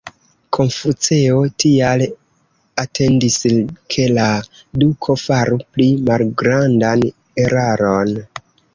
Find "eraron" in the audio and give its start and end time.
7.49-8.23